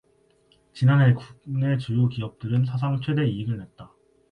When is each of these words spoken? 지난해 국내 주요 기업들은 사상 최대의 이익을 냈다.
지난해 0.73 1.13
국내 1.13 1.77
주요 1.77 2.07
기업들은 2.09 2.65
사상 2.65 2.99
최대의 3.01 3.29
이익을 3.35 3.59
냈다. 3.59 3.93